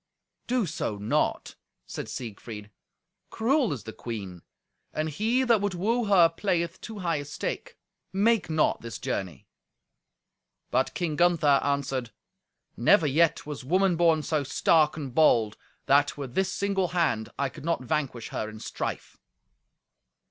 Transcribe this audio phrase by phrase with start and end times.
[0.47, 1.53] "Do so not,"
[1.85, 2.71] said Siegfried.
[3.29, 4.41] "Cruel is the queen,
[4.95, 7.77] and he that would woo her playeth too high a stake.
[8.11, 9.45] Make not this journey."
[10.71, 12.09] But King Gunther answered,
[12.75, 17.49] "Never yet was woman born so stark and bold, that, with this single hand, I
[17.49, 19.19] could not vanquish her in strife."